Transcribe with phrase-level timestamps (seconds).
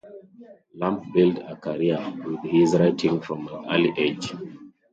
[0.73, 4.33] Lamb built a career with his writing from an early age.